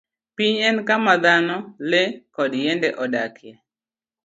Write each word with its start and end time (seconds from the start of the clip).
Piny 0.35 0.55
en 0.69 0.77
kama 0.87 1.13
dhano, 1.23 1.57
le, 1.89 2.03
kod 2.35 2.51
yiende 2.61 2.89
odakie. 3.03 3.53